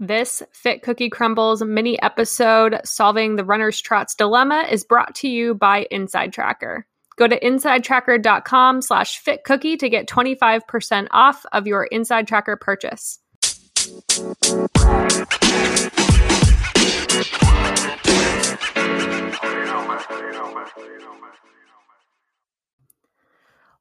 [0.00, 5.54] This Fit Cookie Crumbles mini episode solving the runner's trots dilemma is brought to you
[5.54, 6.84] by Inside Tracker.
[7.16, 13.20] Go to insidetracker.com slash fitcookie to get 25% off of your Inside Tracker purchase.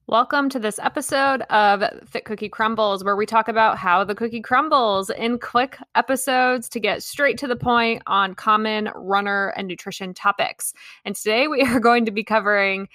[0.08, 4.42] Welcome to this episode of Fit Cookie Crumbles, where we talk about how the cookie
[4.42, 10.14] crumbles in quick episodes to get straight to the point on common runner and nutrition
[10.14, 10.74] topics.
[11.06, 12.90] And today we are going to be covering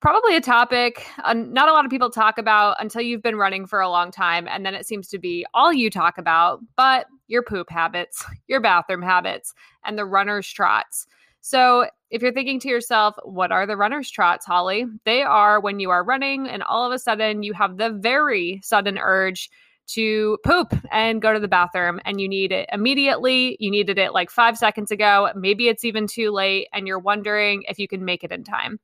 [0.00, 3.66] probably a topic uh, not a lot of people talk about until you've been running
[3.66, 4.48] for a long time.
[4.48, 8.62] And then it seems to be all you talk about, but your poop habits, your
[8.62, 9.52] bathroom habits,
[9.84, 11.06] and the runner's trots.
[11.46, 14.86] So, if you're thinking to yourself, what are the runner's trots, Holly?
[15.04, 18.60] They are when you are running and all of a sudden you have the very
[18.62, 19.50] sudden urge
[19.88, 23.58] to poop and go to the bathroom and you need it immediately.
[23.60, 25.28] You needed it like five seconds ago.
[25.36, 28.80] Maybe it's even too late and you're wondering if you can make it in time.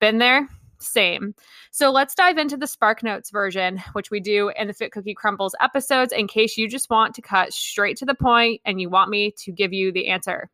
[0.00, 0.48] Been there?
[0.78, 1.34] Same.
[1.72, 5.14] So let's dive into the Spark Notes version, which we do in the Fit Cookie
[5.14, 8.88] Crumbles episodes in case you just want to cut straight to the point and you
[8.88, 10.48] want me to give you the answer.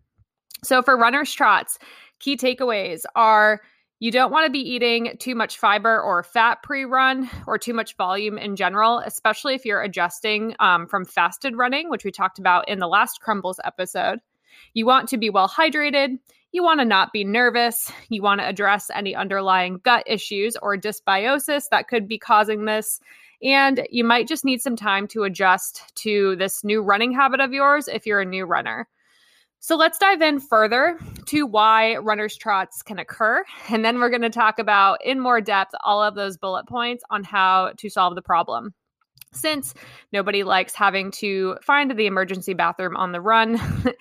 [0.64, 1.78] So, for runner's trots,
[2.20, 3.60] key takeaways are
[4.02, 7.72] you don't want to be eating too much fiber or fat pre run or too
[7.72, 12.40] much volume in general, especially if you're adjusting um, from fasted running, which we talked
[12.40, 14.18] about in the last Crumbles episode.
[14.74, 16.18] You want to be well hydrated.
[16.52, 17.92] You want to not be nervous.
[18.08, 23.00] You want to address any underlying gut issues or dysbiosis that could be causing this.
[23.42, 27.52] And you might just need some time to adjust to this new running habit of
[27.52, 28.88] yours if you're a new runner.
[29.64, 33.44] So let's dive in further to why runner's trots can occur.
[33.68, 37.04] And then we're going to talk about in more depth all of those bullet points
[37.10, 38.74] on how to solve the problem.
[39.30, 39.74] Since
[40.12, 43.60] nobody likes having to find the emergency bathroom on the run,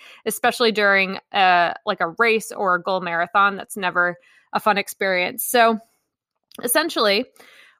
[0.25, 4.17] especially during a, like a race or a goal marathon, that's never
[4.53, 5.43] a fun experience.
[5.43, 5.77] So
[6.63, 7.25] essentially,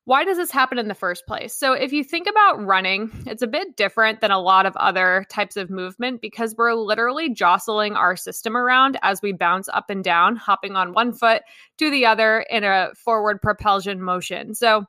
[0.06, 1.54] why does this happen in the first place?
[1.54, 5.26] So, if you think about running, it's a bit different than a lot of other
[5.30, 10.04] types of movement because we're literally jostling our system around as we bounce up and
[10.04, 11.44] down, hopping on one foot
[11.78, 14.56] to the other in a forward propulsion motion.
[14.56, 14.86] So,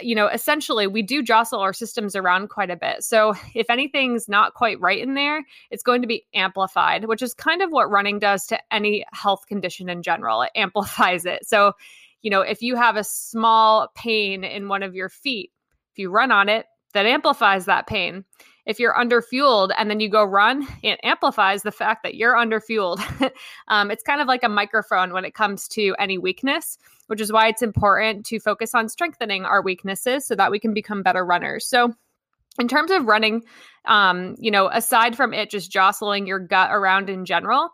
[0.00, 3.04] you know, essentially, we do jostle our systems around quite a bit.
[3.04, 7.34] So, if anything's not quite right in there, it's going to be amplified, which is
[7.34, 10.40] kind of what running does to any health condition in general.
[10.40, 11.46] It amplifies it.
[11.46, 11.74] So,
[12.22, 15.50] you know, if you have a small pain in one of your feet,
[15.92, 18.24] if you run on it, that amplifies that pain.
[18.66, 23.00] If you're underfueled and then you go run, it amplifies the fact that you're underfueled.
[23.68, 27.32] um, it's kind of like a microphone when it comes to any weakness, which is
[27.32, 31.24] why it's important to focus on strengthening our weaknesses so that we can become better
[31.24, 31.66] runners.
[31.66, 31.94] So,
[32.58, 33.42] in terms of running,
[33.86, 37.70] um, you know, aside from it just jostling your gut around in general,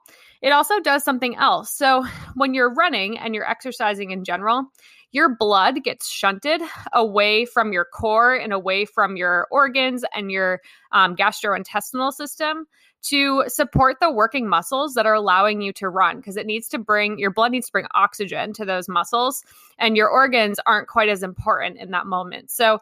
[0.47, 1.71] it also does something else.
[1.73, 4.71] So, when you're running and you're exercising in general,
[5.11, 6.62] your blood gets shunted
[6.93, 10.61] away from your core and away from your organs and your
[10.93, 12.67] um, gastrointestinal system
[13.03, 16.79] to support the working muscles that are allowing you to run because it needs to
[16.79, 19.45] bring your blood needs to bring oxygen to those muscles
[19.79, 22.51] and your organs aren't quite as important in that moment.
[22.51, 22.81] So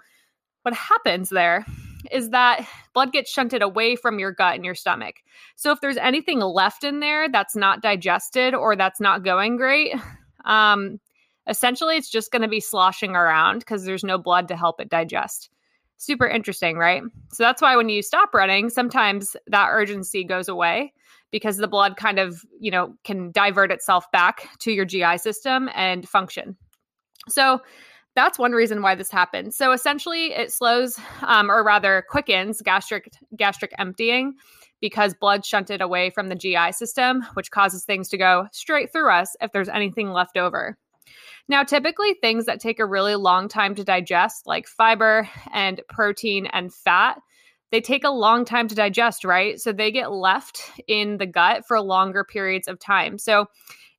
[0.62, 1.64] what happens there
[2.10, 5.16] is that blood gets shunted away from your gut and your stomach.
[5.56, 9.94] So if there's anything left in there that's not digested or that's not going great,
[10.44, 11.00] um,
[11.48, 14.88] essentially it's just going to be sloshing around because there's no blood to help it
[14.88, 15.50] digest.
[15.96, 17.02] Super interesting, right?
[17.32, 20.92] So that's why when you stop running, sometimes that urgency goes away
[21.30, 25.68] because the blood kind of, you know, can divert itself back to your GI system
[25.74, 26.56] and function.
[27.28, 27.60] So
[28.14, 29.56] that's one reason why this happens.
[29.56, 34.34] So essentially, it slows, um, or rather quickens gastric gastric emptying
[34.80, 39.10] because blood shunted away from the GI system, which causes things to go straight through
[39.10, 40.76] us if there's anything left over.
[41.48, 46.46] Now, typically, things that take a really long time to digest, like fiber and protein
[46.46, 47.18] and fat,
[47.70, 49.60] they take a long time to digest, right?
[49.60, 53.18] So they get left in the gut for longer periods of time.
[53.18, 53.46] So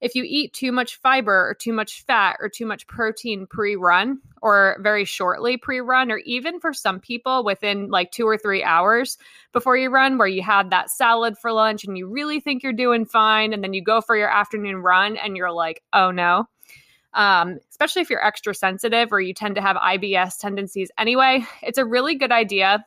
[0.01, 3.75] if you eat too much fiber or too much fat or too much protein pre
[3.75, 8.37] run or very shortly pre run, or even for some people within like two or
[8.37, 9.17] three hours
[9.53, 12.73] before you run, where you had that salad for lunch and you really think you're
[12.73, 16.47] doing fine, and then you go for your afternoon run and you're like, oh no.
[17.13, 21.77] Um, especially if you're extra sensitive or you tend to have IBS tendencies anyway, it's
[21.77, 22.85] a really good idea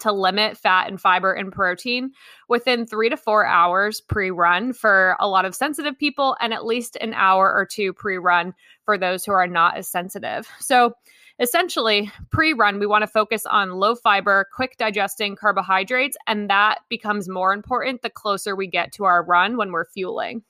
[0.00, 2.12] to limit fat and fiber and protein
[2.48, 6.64] within three to four hours pre run for a lot of sensitive people, and at
[6.64, 8.54] least an hour or two pre run
[8.84, 10.48] for those who are not as sensitive.
[10.60, 10.94] So,
[11.40, 16.80] Essentially, pre run, we want to focus on low fiber, quick digesting carbohydrates, and that
[16.90, 20.42] becomes more important the closer we get to our run when we're fueling.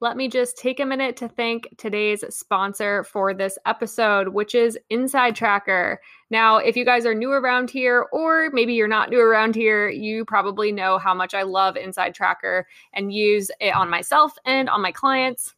[0.00, 4.78] Let me just take a minute to thank today's sponsor for this episode, which is
[4.90, 6.00] Inside Tracker.
[6.30, 9.88] Now, if you guys are new around here, or maybe you're not new around here,
[9.88, 14.68] you probably know how much I love Inside Tracker and use it on myself and
[14.68, 15.54] on my clients.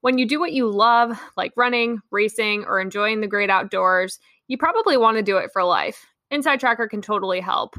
[0.00, 4.18] When you do what you love, like running, racing, or enjoying the great outdoors,
[4.48, 6.06] you probably want to do it for life.
[6.30, 7.76] Inside Tracker can totally help.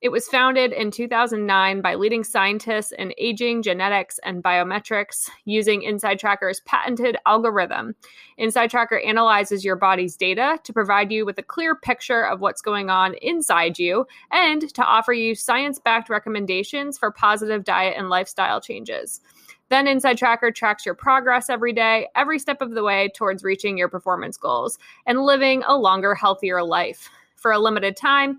[0.00, 6.18] It was founded in 2009 by leading scientists in aging, genetics, and biometrics using Inside
[6.18, 7.94] Tracker's patented algorithm.
[8.36, 12.60] Inside Tracker analyzes your body's data to provide you with a clear picture of what's
[12.60, 18.10] going on inside you and to offer you science backed recommendations for positive diet and
[18.10, 19.22] lifestyle changes.
[19.70, 23.78] Then Inside Tracker tracks your progress every day, every step of the way towards reaching
[23.78, 27.08] your performance goals and living a longer, healthier life.
[27.36, 28.38] For a limited time,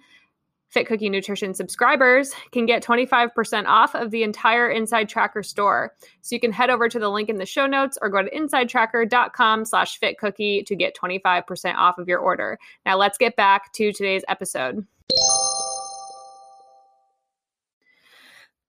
[0.76, 5.94] Fit Cookie Nutrition subscribers can get 25% off of the entire Inside Tracker store.
[6.22, 8.30] So you can head over to the link in the show notes or go to
[8.30, 12.60] insidetracker.com slash fitcookie to get 25% off of your order.
[12.86, 14.86] Now let's get back to today's episode.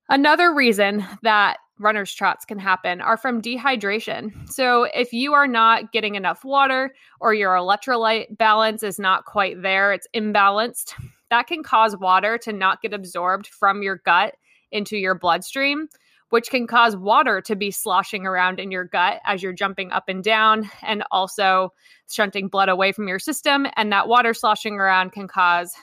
[0.09, 4.49] Another reason that runner's trots can happen are from dehydration.
[4.49, 9.61] So, if you are not getting enough water or your electrolyte balance is not quite
[9.61, 10.95] there, it's imbalanced,
[11.31, 14.35] that can cause water to not get absorbed from your gut
[14.73, 15.89] into your bloodstream,
[16.31, 20.09] which can cause water to be sloshing around in your gut as you're jumping up
[20.09, 21.73] and down and also
[22.11, 23.67] shunting blood away from your system.
[23.77, 25.75] And that water sloshing around can cause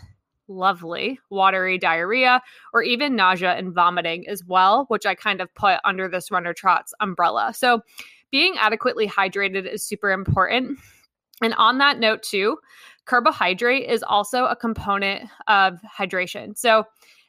[0.49, 2.41] lovely watery diarrhea
[2.73, 6.53] or even nausea and vomiting as well, which I kind of put under this runner
[6.53, 7.53] trots umbrella.
[7.55, 7.81] So,
[8.31, 10.79] being adequately hydrated is super important.
[11.43, 12.57] And on that note, too,
[13.05, 16.57] carbohydrate is also a component of hydration.
[16.57, 16.85] So,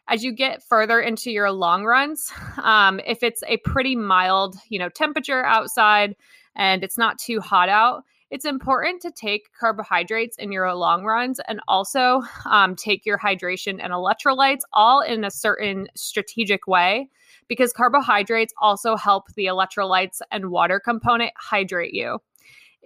[0.07, 2.31] as you get further into your long runs,
[2.63, 6.15] um, if it's a pretty mild, you know, temperature outside
[6.57, 11.41] and it's not too hot out, it's important to take carbohydrates in your long runs
[11.47, 17.09] and also um, take your hydration and electrolytes all in a certain strategic way
[17.49, 22.19] because carbohydrates also help the electrolytes and water component hydrate you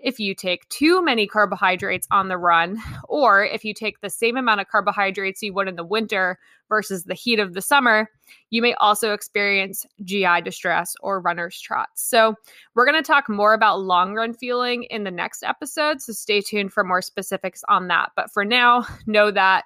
[0.03, 2.79] if you take too many carbohydrates on the run,
[3.09, 7.05] or if you take the same amount of carbohydrates you would in the winter versus
[7.05, 8.11] the heat of the summer,
[8.51, 12.03] you may also experience GI distress or runner's trots.
[12.03, 12.35] So,
[12.75, 16.03] we're going to talk more about long run fueling in the next episode.
[16.03, 18.11] So, stay tuned for more specifics on that.
[18.17, 19.65] But for now, know that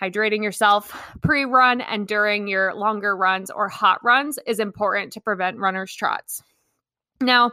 [0.00, 0.92] hydrating yourself
[1.22, 5.94] pre run and during your longer runs or hot runs is important to prevent runner's
[5.94, 6.42] trots.
[7.20, 7.50] Now,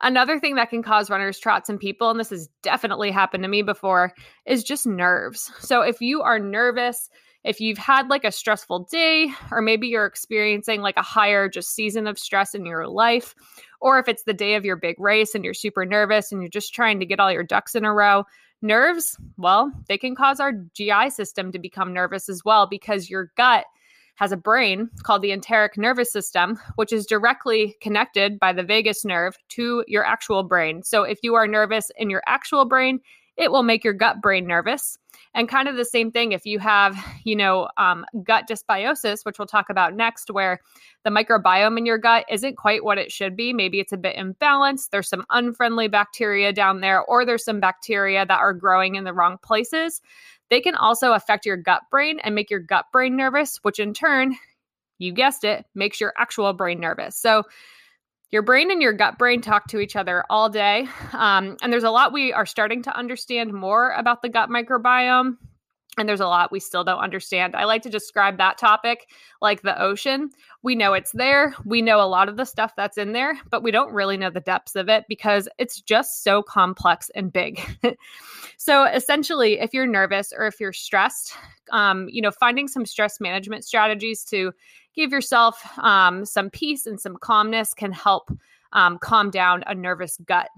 [0.00, 3.48] another thing that can cause runner's trots in people, and this has definitely happened to
[3.48, 4.12] me before,
[4.46, 5.50] is just nerves.
[5.58, 7.10] So if you are nervous,
[7.44, 11.74] if you've had like a stressful day, or maybe you're experiencing like a higher just
[11.74, 13.34] season of stress in your life,
[13.80, 16.50] or if it's the day of your big race and you're super nervous and you're
[16.50, 18.24] just trying to get all your ducks in a row,
[18.62, 23.32] nerves, well, they can cause our GI system to become nervous as well because your
[23.36, 23.64] gut
[24.18, 29.04] has a brain called the enteric nervous system, which is directly connected by the vagus
[29.04, 30.82] nerve to your actual brain.
[30.82, 32.98] So if you are nervous in your actual brain,
[33.36, 34.98] it will make your gut brain nervous.
[35.34, 39.38] And kind of the same thing if you have, you know, um, gut dysbiosis, which
[39.38, 40.58] we'll talk about next, where
[41.04, 43.52] the microbiome in your gut isn't quite what it should be.
[43.52, 44.90] Maybe it's a bit imbalanced.
[44.90, 49.14] There's some unfriendly bacteria down there, or there's some bacteria that are growing in the
[49.14, 50.00] wrong places.
[50.50, 53.94] They can also affect your gut brain and make your gut brain nervous, which in
[53.94, 54.36] turn,
[54.98, 57.16] you guessed it, makes your actual brain nervous.
[57.16, 57.44] So,
[58.30, 60.86] your brain and your gut brain talk to each other all day.
[61.12, 65.38] Um, and there's a lot we are starting to understand more about the gut microbiome.
[65.98, 67.56] And there's a lot we still don't understand.
[67.56, 69.10] I like to describe that topic
[69.42, 70.30] like the ocean.
[70.62, 71.54] We know it's there.
[71.64, 74.30] We know a lot of the stuff that's in there, but we don't really know
[74.30, 77.60] the depths of it because it's just so complex and big.
[78.56, 81.34] so essentially, if you're nervous or if you're stressed,
[81.70, 84.52] um, you know, finding some stress management strategies to
[84.94, 88.30] give yourself um, some peace and some calmness can help
[88.72, 90.48] um, calm down a nervous gut.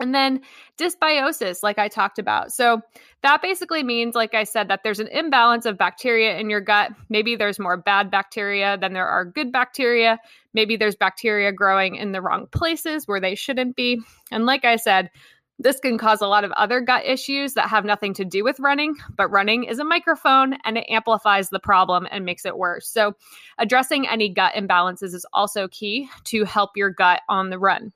[0.00, 0.40] And then
[0.78, 2.52] dysbiosis, like I talked about.
[2.52, 2.80] So
[3.22, 6.92] that basically means, like I said, that there's an imbalance of bacteria in your gut.
[7.08, 10.18] Maybe there's more bad bacteria than there are good bacteria.
[10.54, 14.00] Maybe there's bacteria growing in the wrong places where they shouldn't be.
[14.30, 15.10] And like I said,
[15.58, 18.58] this can cause a lot of other gut issues that have nothing to do with
[18.58, 22.88] running, but running is a microphone and it amplifies the problem and makes it worse.
[22.88, 23.14] So,
[23.58, 27.92] addressing any gut imbalances is also key to help your gut on the run.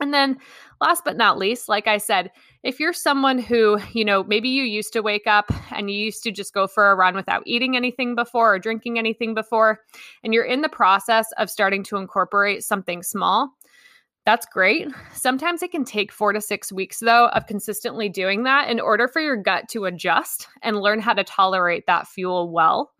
[0.00, 0.38] And then
[0.80, 2.30] last but not least, like I said,
[2.62, 6.22] if you're someone who, you know, maybe you used to wake up and you used
[6.24, 9.80] to just go for a run without eating anything before or drinking anything before,
[10.22, 13.50] and you're in the process of starting to incorporate something small,
[14.26, 14.88] that's great.
[15.14, 19.06] Sometimes it can take four to six weeks, though, of consistently doing that in order
[19.06, 22.92] for your gut to adjust and learn how to tolerate that fuel well.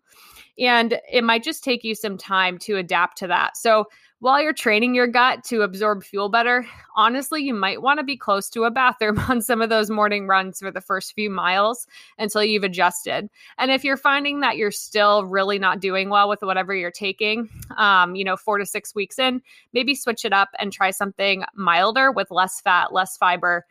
[0.57, 3.57] And it might just take you some time to adapt to that.
[3.57, 3.85] So,
[4.19, 8.17] while you're training your gut to absorb fuel better, honestly, you might want to be
[8.17, 11.85] close to a bathroom on some of those morning runs for the first few miles
[12.17, 13.29] until you've adjusted.
[13.59, 17.49] And if you're finding that you're still really not doing well with whatever you're taking,
[17.77, 19.41] um, you know, four to six weeks in,
[19.73, 23.65] maybe switch it up and try something milder with less fat, less fiber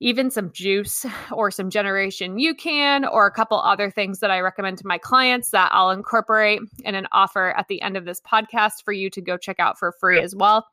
[0.00, 4.78] even some juice or some Generation UCAN or a couple other things that I recommend
[4.78, 8.84] to my clients that I'll incorporate in an offer at the end of this podcast
[8.84, 10.66] for you to go check out for free as well.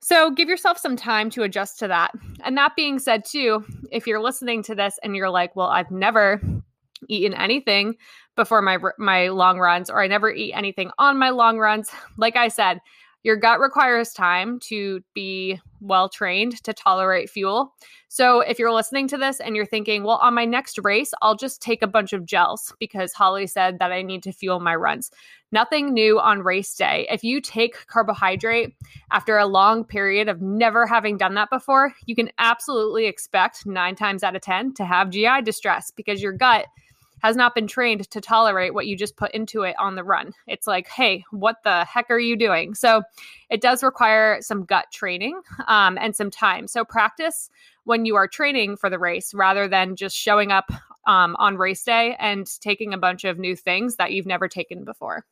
[0.00, 2.10] So give yourself some time to adjust to that.
[2.42, 5.92] And that being said, too, if you're listening to this and you're like, well, I've
[5.92, 6.40] never
[7.08, 7.96] eaten anything
[8.34, 12.36] before my my long runs or I never eat anything on my long runs, like
[12.36, 12.80] I said,
[13.22, 17.74] your gut requires time to be well trained to tolerate fuel.
[18.08, 21.36] So if you're listening to this and you're thinking, well, on my next race, I'll
[21.36, 24.74] just take a bunch of gels because Holly said that I need to fuel my
[24.74, 25.10] runs.
[25.50, 27.06] Nothing new on race day.
[27.10, 28.74] If you take carbohydrate
[29.10, 33.94] after a long period of never having done that before, you can absolutely expect nine
[33.94, 36.66] times out of 10 to have GI distress because your gut
[37.22, 40.32] has not been trained to tolerate what you just put into it on the run.
[40.46, 42.74] It's like, hey, what the heck are you doing?
[42.74, 43.02] So
[43.48, 46.66] it does require some gut training um, and some time.
[46.66, 47.48] So practice
[47.84, 50.70] when you are training for the race rather than just showing up
[51.06, 54.84] um, on race day and taking a bunch of new things that you've never taken
[54.84, 55.24] before.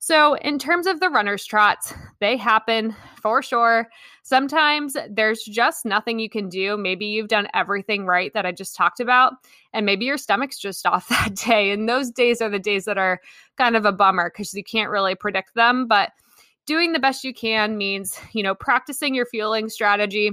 [0.00, 3.88] So, in terms of the runner's trots, they happen for sure.
[4.22, 6.76] Sometimes there's just nothing you can do.
[6.76, 9.34] Maybe you've done everything right that I just talked about,
[9.72, 11.70] and maybe your stomach's just off that day.
[11.70, 13.20] And those days are the days that are
[13.56, 15.86] kind of a bummer because you can't really predict them.
[15.86, 16.12] But
[16.66, 20.30] doing the best you can means, you know, practicing your fueling strategy,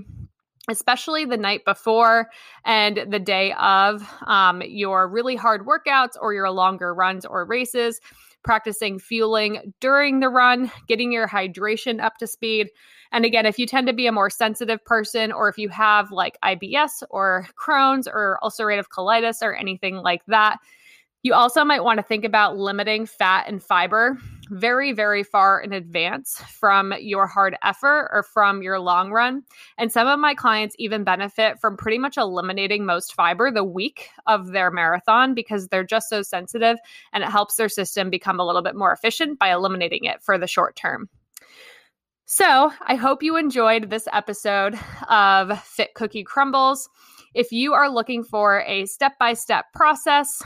[0.70, 2.30] especially the night before
[2.65, 8.00] and the day of um, your really hard workouts or your longer runs or races
[8.46, 12.70] practicing fueling during the run, getting your hydration up to speed.
[13.12, 16.12] And again, if you tend to be a more sensitive person, or if you have
[16.12, 20.58] like IBS or Crohn's or ulcerative colitis or anything like that,
[21.24, 24.18] you also might want to think about limiting fat and fiber
[24.50, 29.44] very, very far in advance from your hard effort or from your long run.
[29.78, 34.10] And some of my clients even benefit from pretty much eliminating most fiber the week
[34.28, 36.78] of their marathon because they're just so sensitive
[37.14, 40.38] and it helps their system become a little bit more efficient by eliminating it for
[40.38, 41.10] the short term.
[42.28, 46.90] So, I hope you enjoyed this episode of Fit Cookie Crumbles.
[47.36, 50.42] If you are looking for a step by step process,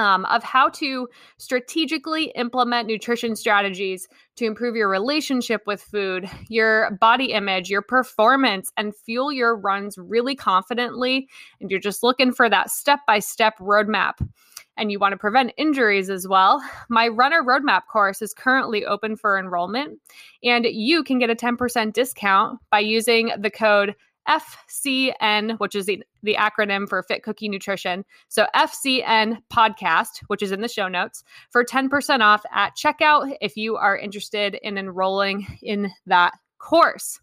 [0.00, 6.92] um, of how to strategically implement nutrition strategies to improve your relationship with food, your
[7.00, 11.28] body image, your performance, and fuel your runs really confidently.
[11.60, 14.14] And you're just looking for that step by step roadmap.
[14.76, 16.62] And you want to prevent injuries as well.
[16.88, 19.98] My runner roadmap course is currently open for enrollment,
[20.44, 23.96] and you can get a 10% discount by using the code
[24.28, 28.04] FCN, which is the, the acronym for Fit Cookie Nutrition.
[28.28, 33.56] So FCN podcast, which is in the show notes, for 10% off at checkout if
[33.56, 37.20] you are interested in enrolling in that course.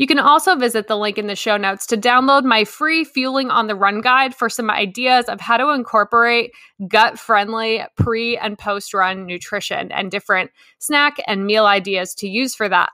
[0.00, 3.50] You can also visit the link in the show notes to download my free Fueling
[3.50, 6.52] on the Run guide for some ideas of how to incorporate
[6.88, 12.54] gut friendly pre and post run nutrition and different snack and meal ideas to use
[12.54, 12.88] for that.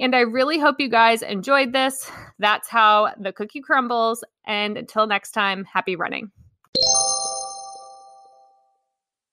[0.00, 2.10] And I really hope you guys enjoyed this.
[2.38, 4.24] That's how the cookie crumbles.
[4.46, 6.30] And until next time, happy running.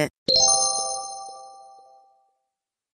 [0.00, 0.49] it.